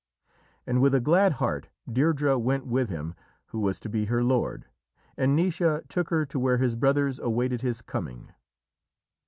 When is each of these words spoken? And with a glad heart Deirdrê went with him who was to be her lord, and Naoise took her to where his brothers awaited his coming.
And 0.65 0.81
with 0.81 0.95
a 0.95 0.99
glad 0.99 1.33
heart 1.33 1.67
Deirdrê 1.87 2.41
went 2.41 2.65
with 2.65 2.89
him 2.89 3.13
who 3.49 3.59
was 3.59 3.79
to 3.81 3.87
be 3.87 4.05
her 4.05 4.23
lord, 4.23 4.65
and 5.15 5.37
Naoise 5.37 5.83
took 5.89 6.09
her 6.09 6.25
to 6.25 6.39
where 6.39 6.57
his 6.57 6.75
brothers 6.75 7.19
awaited 7.19 7.61
his 7.61 7.83
coming. 7.83 8.31